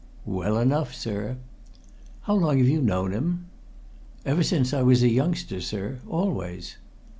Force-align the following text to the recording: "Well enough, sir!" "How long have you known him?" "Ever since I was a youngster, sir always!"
"Well 0.25 0.57
enough, 0.57 0.95
sir!" 0.95 1.37
"How 2.21 2.33
long 2.33 2.57
have 2.57 2.67
you 2.67 2.81
known 2.81 3.11
him?" 3.11 3.45
"Ever 4.25 4.41
since 4.41 4.73
I 4.73 4.81
was 4.81 5.03
a 5.03 5.09
youngster, 5.09 5.61
sir 5.61 5.99
always!" 6.09 6.77